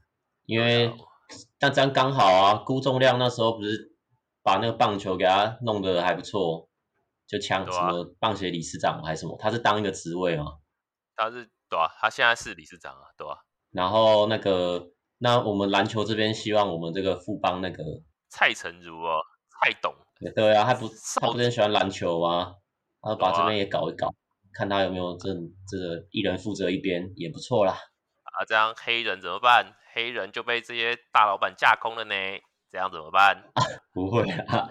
[0.47, 0.95] 因为
[1.61, 3.93] 那这样刚好啊，辜仲谅那时候不是
[4.43, 6.71] 把那个棒球给他弄得还不错。
[7.27, 9.37] 就抢什么棒协理事长还是什么？
[9.41, 10.45] 他是当一个职位吗？
[11.17, 13.37] 他是对啊，他现在是理事长啊，对啊。
[13.71, 17.83] 然后那个，那我们篮球这边希望我们这个富邦那个
[18.29, 19.95] 蔡成儒哦，蔡董。
[20.35, 20.89] 对啊，他不
[21.21, 22.55] 他不是很喜欢篮球吗？
[23.03, 24.15] 然后把这边也搞一搞，啊、
[24.53, 25.29] 看他有没有这
[25.69, 27.73] 这个一人负责一边也不错啦。
[27.73, 29.75] 啊，这样黑人怎么办？
[29.95, 32.15] 黑人就被这些大老板架空了呢。
[32.73, 33.37] 这样怎么办？
[33.53, 34.67] 啊、 不会啊，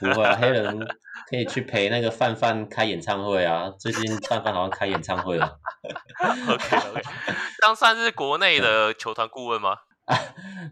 [0.00, 0.78] 不会啊，黑人
[1.28, 3.68] 可以去陪那个范范开演唱会啊。
[3.78, 5.58] 最近范范好像开演唱会了。
[6.48, 7.02] OK OK，
[7.60, 9.76] 这样算是国内的球团顾问吗？
[10.06, 10.16] 啊、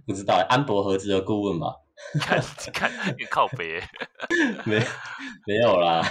[0.06, 1.76] 不知道，安博合资的顾问吧？
[2.18, 2.90] 看看，
[3.30, 3.82] 靠北。
[4.64, 4.78] 没
[5.46, 6.02] 没有啦。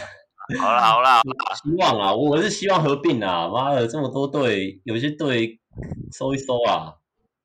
[0.59, 1.21] 好啦好啦，
[1.63, 3.47] 希望啊，我是希望合并啊。
[3.47, 5.59] 妈的，这么多队，有些队
[6.15, 6.93] 收一收啊。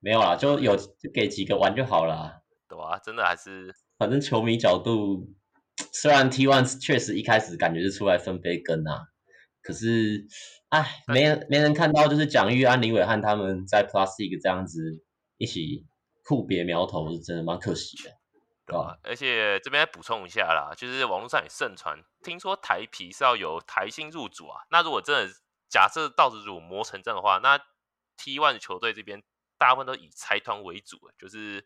[0.00, 2.42] 没有啦，就有就给几个玩就好了。
[2.68, 5.32] 对啊，真的还是，反正球迷角度，
[5.92, 9.06] 虽然 T One 确实一开始感觉是出来分杯羹啊，
[9.62, 10.26] 可是，
[10.70, 15.04] 哎，没人没人看到，就是蒋玉安、林伟汉他们在 Plus League 这样子
[15.36, 15.86] 一起
[16.24, 18.10] 互别苗头，是真的蛮可惜的，
[18.66, 18.98] 对吧？
[19.04, 25.32] 而且这边再补充一下啦，就是网络上也盛传，听说台皮是要由台新入主啊，那如果真的
[25.68, 27.58] 假设到时如磨成阵的话，那
[28.18, 29.22] T1 球队这边
[29.56, 31.64] 大部分都以财团为主，就是。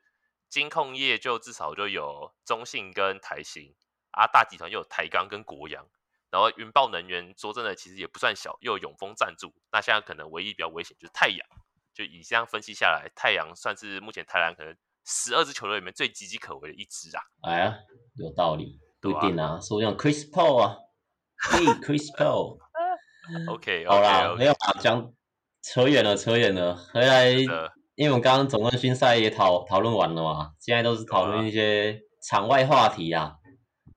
[0.51, 3.73] 金控业就至少就有中信跟台新，
[4.11, 5.87] 啊，大集团又有台钢跟国阳，
[6.29, 11.47] 然后云豹能源说真的其实也不算小，又有永丰赞助，那现在可能唯一比较危险就是太阳，
[11.95, 17.23] 就以这样分析下来，太阳算是目前台南可能十二支球队里面最岌岌可危的一支啊。
[17.43, 17.79] 哎呀，
[18.17, 20.77] 有道理，不一定啊，说像 Chris Paul 啊，
[21.39, 25.15] 嘿，Chris Paul，OK， 好啦，没有啊，讲
[25.63, 27.37] 扯远了，扯远了，回来。
[28.01, 33.35] 因为我们刚刚总冠军赛也讨讨论完了嘛，现在都是讨论一些场外话题啊。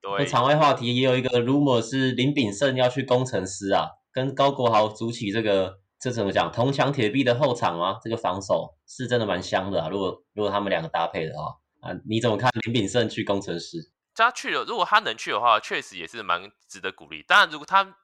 [0.02, 9.88] 对，场外话题也有一个 rumor 是林炳胜要去工程师啊，跟高国豪组起这个这怎么讲铜墙铁壁的后场啊，这个防守是真的蛮香的啊。
[9.88, 13.89] 如果如果他们两个搭配的话啊，你怎么看林炳胜去工程师？
[14.13, 17.24] 他去了，如果他能去的话，确实也是蛮值得鼓励。
[17.26, 17.96] 当然，如果他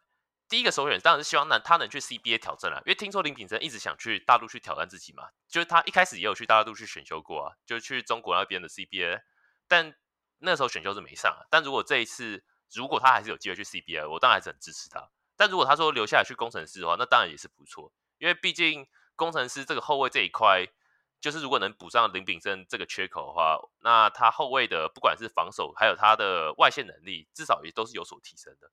[0.50, 9.22] 第一个首选当然是希望能他能去 CBA 挑战了，因为听说林炳胜一直想去大陆去挑战自己嘛，就是他一开始也有去大陆去选秀过啊，就去中国那边的 CBA，
[9.68, 9.96] 但
[10.40, 11.46] 那时候选秀是没上啊。
[11.52, 15.08] 但如果这一次如果他还是有机会去 CBA，我当然还是很支持他。
[15.38, 20.66] 但如果他说留下来去工程师的话，那当然也是不错，因为毕竟工程师这个后卫这一块，
[21.22, 28.72] 就是如果能补上林炳胜这个缺口的话，那他后卫的不管是防守还有他的外线能力，至少也都是有所提升的。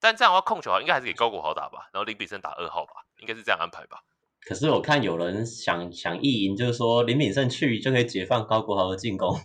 [0.00, 4.00] 但这样的话，控球好应该还是给高国豪打吧，然后林炳胜打二号吧，应该是这样安排吧。
[4.42, 9.38] 可是我看有人想想意淫，就是说林炳胜去就可以解放高国豪的进攻，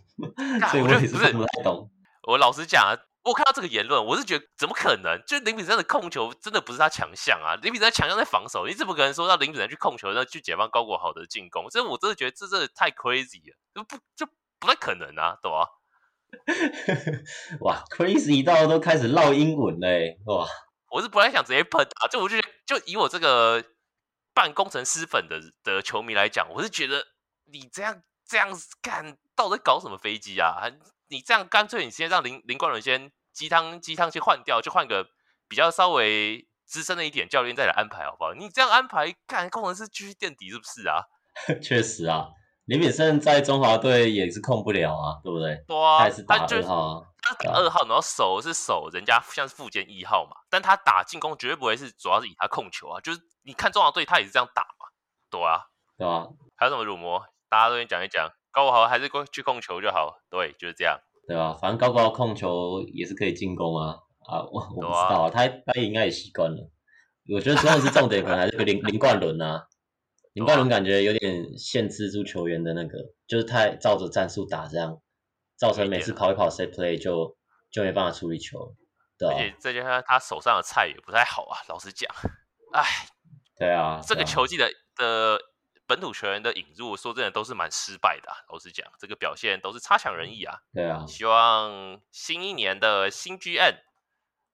[0.72, 1.92] 所以我也是不太懂。
[2.24, 5.22] 我老实讲啊，我看到这个言论，我是觉得怎么可能？
[5.28, 11.68] 就林炳胜的控球真的不是他强项啊，林炳胜强项在防守，你怎么可能说让林炳胜去控球，然后去解放高国豪的进攻？
[11.70, 14.26] 这我真的觉得这真的太 crazy 了，就不就
[14.60, 15.68] 不太可能啊，懂吗？
[17.62, 20.18] 哇，crazy 到都开始唠英文嘞！
[20.26, 20.48] 哇，
[20.92, 23.64] 我是本来想直接喷啊，就我就，就以我这个
[24.34, 27.06] 半工程师粉的的球迷来讲，我是觉得
[27.52, 28.50] 你这样这样
[28.82, 30.72] 干，到底搞什么飞机啊？
[31.10, 35.08] 你这样干脆你先让林林冠伦先鸡汤鸡汤先换掉，就换个
[35.48, 38.34] 比较稍微资深的一点教练再来安排好不好？
[38.34, 41.04] 你这样安排，干工程师继续垫底是不是啊？
[41.62, 42.30] 确实啊。
[42.66, 45.64] 林炳胜在中华队也是控不了啊，对不对？
[45.68, 54.88] 对啊，他也是打二号，啊，他打二号，然后守是守人家像是富坚一号嘛，但他打进攻绝对不会是主要是以他控球啊，就是你看中华队他也是这样打嘛，
[55.30, 55.62] 对啊，
[55.98, 57.22] 对啊，还有什么辱没？
[57.50, 60.98] 大家都先讲一讲，高国豪还是去控球就好，对，就是这样，
[61.28, 61.54] 对吧？
[61.54, 63.96] 反正高国豪控球也是可以进攻啊，
[64.28, 66.72] 啊，我我不知道啊，他他应该也习惯了。
[67.34, 69.66] 我觉得主要是重点可能还是个林 林冠伦啊，
[70.36, 75.02] 林冠伦感觉有点限制住球员的那个，就是太照着战术打这样，
[75.56, 77.38] 造成每次跑一跑 set play 就
[77.72, 78.76] 就没办法处理球，
[79.18, 82.14] 对啊，而且再加上他手上的菜也不太好啊，老实讲，
[82.74, 82.84] 哎。
[83.58, 85.40] 对啊，这个球技的的
[85.88, 88.36] 本土球员的引入，说真的都是蛮失败的啊。
[88.50, 90.60] 老实讲，这个表现都是差强人意啊。
[90.74, 93.78] 对啊，希望新一年的新 GM，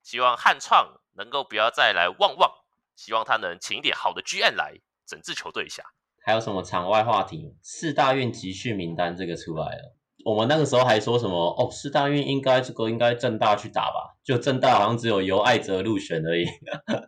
[0.04, 2.52] 希望汉创能够不要再来旺旺，
[2.96, 4.76] 希望他能请一点好的 GM 来
[5.12, 5.84] 整治球队一下。
[6.24, 7.54] 还有什么场外话题？
[7.62, 11.36] 四大运集训名单这个出来了，我们那个时候还说什么？
[11.36, 14.16] 哦，四大运应该这个应该正大去打吧？
[14.24, 16.46] 就正大好像只有尤爱哲入选而已，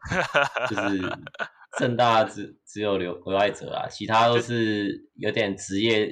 [0.70, 1.10] 就是。
[1.80, 6.06] 正大只只有刘刘爱哲啊，其他都是有点职业，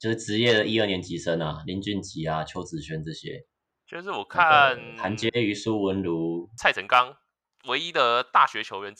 [0.00, 3.46] 就，是职业的一二年级生啊，林俊杰啊、邱子轩这些。
[3.86, 7.14] 就是我看韩杰瑜、苏文如、蔡成刚，
[7.68, 8.92] 唯一的大学球员，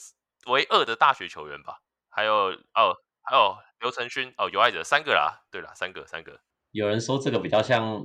[0.45, 1.79] 唯二的大学球员吧。
[2.17, 2.33] 还有
[2.73, 5.45] 哦，还有刘承勋哦，有爱者三个啦。
[5.51, 6.39] 对啦，三个三个。
[6.71, 8.03] 有人说这个比较像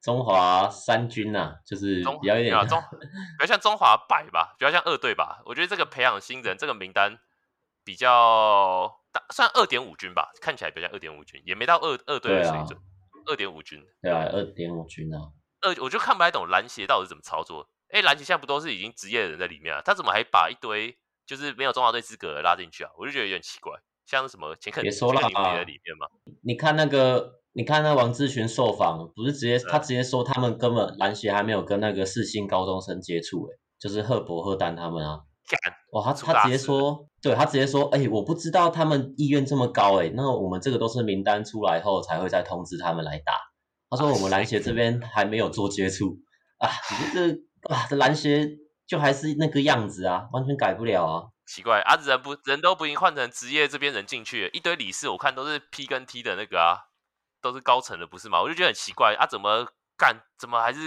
[0.00, 2.80] 中华三军啊，就是比较有点中，
[3.36, 5.42] 比较像中华白吧，比较像二队吧。
[5.44, 7.18] 我觉得这个培养新人这个名单。
[7.82, 12.78] 比较大，算二点五军吧，看起来比较像二点五军，也没到二二队的水准。
[13.26, 15.18] 二点五军，对啊，二点五军啊。
[15.62, 17.70] 二，我就看不太懂篮协到底是怎么操作。
[17.88, 19.80] 哎，篮协现在不都是已经职业的人在里面啊？
[19.82, 22.90] 他怎么还把一堆就是没有中华队资格的拉进去啊？
[22.98, 23.72] 我就觉得有点奇怪。
[24.06, 26.06] 像什么钱肯别说了啊，在里面吗？
[26.42, 35.20] 你看那个，你看那王志群受访，不是直接他直接说他们根本篮协还没有跟那个四星高中生接触，哎，就是赫伯、赫丹他们啊。
[35.92, 43.32] 哇，他他直接说，对他直接说，哎、欸，我不知道他们意愿这么高，哎，那我们这个都是名单出来后才会再通知他们来打。
[43.90, 46.16] 他说我们篮协这边还没有做接触
[46.58, 47.32] 啊，你这
[47.74, 48.48] 啊，这篮协
[48.90, 51.28] 就还是那个样子啊，完全改不了啊。
[51.46, 56.90] 奇怪啊，人不人都不已经换成职业这边人进去了，一堆理事我看都是 P 跟 T 的那个啊，
[57.40, 58.42] 都是高层的不是吗？
[58.42, 60.20] 我就觉得很奇怪啊，怎么干？
[60.36, 60.80] 怎么还是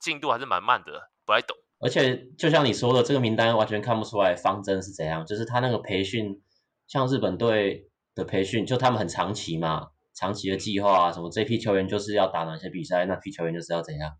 [0.00, 1.56] 进度还是蛮慢的，不太懂。
[1.78, 5.24] 而且就像你说的，这个名单完全看不出来方针是怎样。
[5.24, 6.42] 就是他那个培训，
[6.88, 14.16] 像日本队的培训，就他们很长期嘛，长期的计划啊，什么这批球员就是要打哪些比赛，那批球员就是要怎样。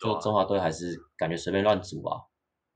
[0.00, 2.18] 就中华队还是感觉随便乱组啊，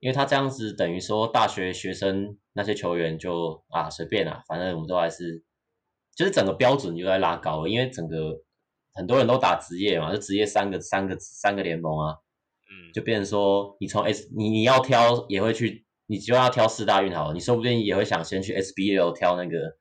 [0.00, 5.42] 因为他这样子等于说大学学生那些球员就啊随便啊，反正我们都还是，
[6.16, 8.40] 就是整个标准就在拉高了，因为整个
[8.94, 12.16] 很多人都打职业嘛，就职业三个三个三个联盟啊。
[12.70, 19.78] 嗯，就变成说，你从 S，你你要挑也会去，你就要挑四大运好了，你说不定也会想先去 SBL 挑那个，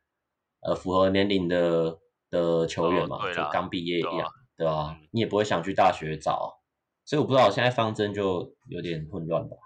[0.61, 1.99] 呃，符合年龄的
[2.29, 4.97] 的球员嘛，哦、就刚毕业一样，对吧、啊？
[5.11, 6.61] 你也不会想去大学找，
[7.03, 9.57] 所以我不知道现在方针就有点混乱吧。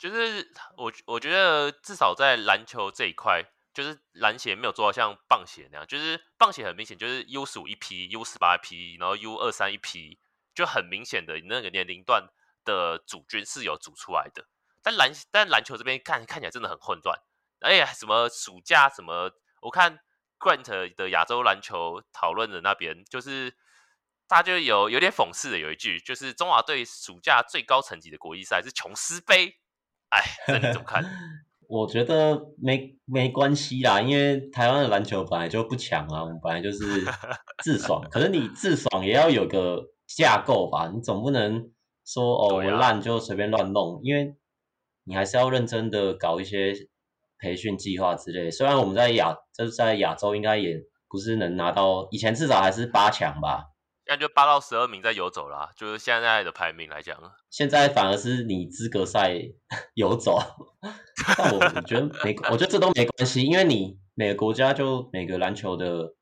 [0.00, 10.18] 就是我我觉得至少在篮球这一块，就是篮协没有做到像棒协那样，就是棒协很明显就是 U 十五一批，U 十八一批，然后 U 二三一批，
[10.54, 12.30] 就很明显的那个年龄段。
[12.62, 14.46] 的组军是有组出来的，
[14.82, 17.18] 但篮但篮球这边看看起来真的很混乱。
[17.60, 19.32] 哎呀，什么暑假什么，
[19.62, 19.98] 我看
[20.38, 23.56] Grant 的亚洲篮球讨论的那边，就是
[24.28, 29.58] 他就有有点讽刺的有一句，就是中华队暑假最高层级的国际赛是琼斯杯。
[30.10, 31.04] 哎，这你怎么看？
[31.68, 36.78] 我觉得没没关系啦，因为台湾的篮球本来就不强啊，我们本来就是
[37.64, 38.00] 自爽。
[38.10, 41.70] 可是你自爽也要有个架构吧，你总不能。
[42.02, 44.34] 说哦，我烂就随便乱弄，因为
[45.04, 46.74] 你还是要认真的搞一些
[47.38, 48.50] 培训计划之类。
[48.50, 53.66] 虽然我们在亚，就是在亚洲应该也不是能拿到，以前至少还是八强吧，
[54.10, 57.16] 现在就八到十二名在游走啦，就是现在的排名来讲，
[57.48, 59.40] 现在反而是你资格赛
[59.94, 60.36] 游走。
[61.38, 66.12] 但我我觉得没，我觉得这都没关系，因为你每个国家就每个篮球的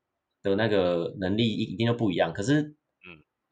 [0.43, 2.61] 的那个能力一一定都不一样，可是。
[2.61, 2.75] 嗯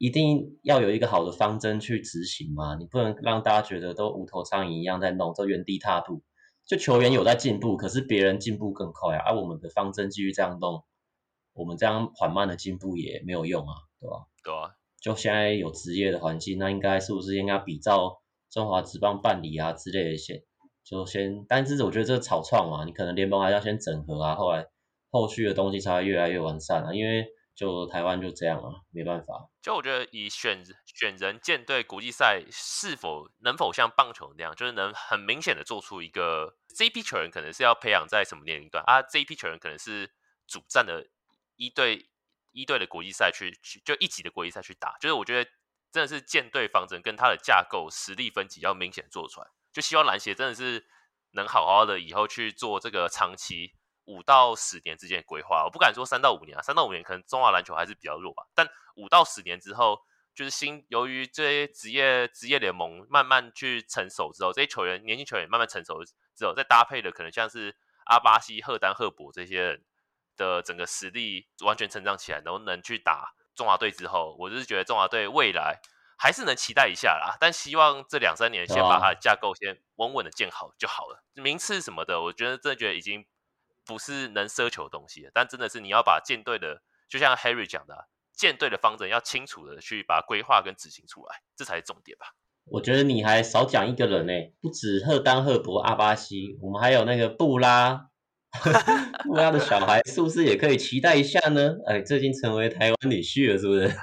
[0.00, 6.22] 一定要有一个好的方针去执行嘛，你不能让大家觉得都无头苍蝇一样在弄，都原地踏步。
[6.64, 10.84] 就球员有在进步，可是别人进步更快啊，而、啊、我们的方针继续这样弄，
[11.52, 14.26] 我们这样缓慢的进步也没有用啊，对吧？
[14.42, 14.74] 对啊。
[15.00, 18.20] 就现在有职业的环境，那应该是不是应该比照
[18.50, 20.42] 中华职棒办理啊之类的先，
[20.84, 24.66] 就先，但是我觉得这个草创嘛，你可能联盟还要先整合啊，后来
[25.10, 27.26] 后续的东西才会越来越完善啊，因为。
[27.58, 29.50] 就台湾就这样啊，没办法。
[29.60, 39.02] 就我觉得以选选人舰队国际赛是否能否像棒球那样，就是能很明显的做出一个这一批球员可能是要培养在什么年龄段啊？
[39.02, 40.08] 这一批球员可能是
[40.46, 41.08] 主战的
[41.56, 42.08] 一对
[42.52, 45.50] 一队的国际赛去去就一级的国际赛去打，就是我觉得
[45.92, 50.86] 真的是舰队方针跟他的架构实力分级要明显做出来，就希望篮协真的是
[51.32, 53.72] 能好好的以后去做这个长期
[54.04, 60.00] 五到十年之间的规划，我不敢说三到五年啊，三到五年可能中华篮球还是比较弱吧，但五到十年之后。
[60.34, 67.74] 就是新，由于这些职业职业联盟慢慢去成熟之后，这些球员年轻球员慢慢成熟之后，再搭配的可能像是
[68.04, 69.84] 阿巴西、赫丹、赫伯这些人
[70.38, 75.78] 的整个实力完全成长起来，然后能去打中华队之后，我就是觉得中华队未来
[76.16, 77.36] 还是能期待一下啦。
[77.38, 81.22] 但希望这两三年先把它的架构先稳稳的建好就好了。
[81.34, 83.26] 名次什么的，我觉得真的觉得已经
[83.84, 85.30] 不是能奢求的东西了。
[85.34, 88.04] 但真的是你要把舰队的，就像 Harry 讲的啊。
[88.38, 92.36] 舰队的方针要清楚的去把规划跟执行出来，这才是重点吧。
[92.66, 98.10] 我觉得你还少讲一个人呢，不止赫丹、赫伯、阿巴西，我们还有那个布拉，
[99.24, 101.76] 布拉的小孩是不是也可以期待一下呢？
[101.86, 103.94] 哎，最近成为台湾女婿了，是不是？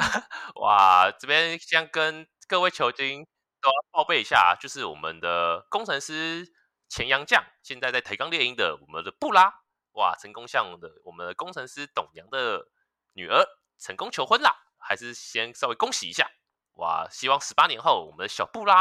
[0.62, 3.26] 哇，这边先跟各位球星
[3.60, 6.46] 都要报备一下，就是我们的工程师
[6.88, 9.52] 前洋将，现在在台钢猎鹰的我们的布拉，
[9.92, 12.66] 哇，成功向我们的我们的工程师董阳的
[13.14, 13.44] 女儿。
[13.82, 16.30] 成功求婚啦，还是先稍微恭喜一下
[16.74, 17.08] 哇！
[17.10, 18.80] 希望十八年后，我们的小布拉，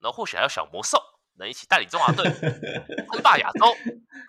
[0.00, 0.98] 然后或许还有小魔兽，
[1.38, 2.24] 能一起带领中华队
[3.12, 3.66] 称霸亚洲。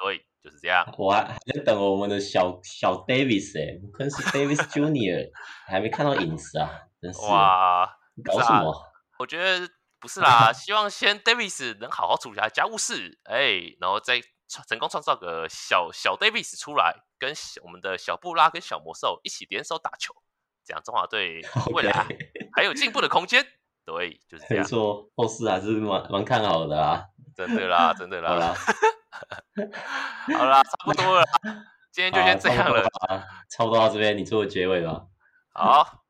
[0.04, 0.86] 对，就是这样。
[0.98, 5.30] 我还还在等我们的小小 Davis 哎、欸，可能是 Davis Junior，
[5.68, 6.70] 还没看到影子啊，
[7.02, 7.86] 真是哇！
[8.24, 8.78] 搞什么、啊？
[9.20, 9.70] 我觉得
[10.00, 14.22] 不是啦， 希望先 Davis 能好好处理下家务事，哎、欸，然后再
[14.68, 17.04] 成功创造个小小 Davis 出来。
[17.20, 17.34] 跟
[17.64, 20.14] 我们的小布拉跟小魔兽一起联手打球，
[20.64, 21.42] 这样中华队
[21.74, 22.08] 未来
[22.54, 23.44] 还有进步的空间。
[23.44, 23.48] Okay.
[23.98, 24.64] 对，就是这样。
[24.64, 27.04] 没错，后市还是蛮蛮看好的啊，
[27.36, 28.30] 真的啦，真的 啦。
[28.30, 28.56] 好啦，
[30.38, 31.26] 好啦，差不多了，
[31.92, 32.88] 今天就先这样了。
[33.50, 35.06] 差不多到这边，你做个结尾吧。
[35.54, 36.04] 好，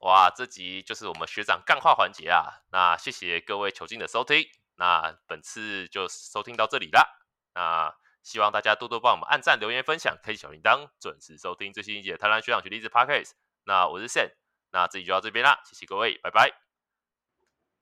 [0.00, 2.62] 哇，这集就是我们学长干话环节啊。
[2.70, 4.44] 那谢谢各位球经的收听，
[4.76, 7.08] 那本次就收听到这里啦。
[7.54, 7.94] 那。
[8.24, 13.28] 希望大家多多帮我们按赞、留言、分享，开启小铃铛，准时收听最新一集的《台湾学长学励志 Podcast》。
[13.64, 14.30] 那我是 Sam，
[14.72, 16.50] 那这集就到这边啦，谢谢各位，拜拜，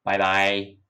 [0.03, 0.82] 拜拜。